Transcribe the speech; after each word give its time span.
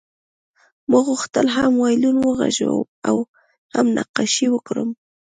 ما 0.89 0.99
غوښتل 1.07 1.47
هم 1.55 1.73
وایلون 1.81 2.17
وغږوم 2.19 2.87
او 3.07 3.17
هم 3.73 3.85
نقاشي 3.97 4.47
وکړم 4.51 4.89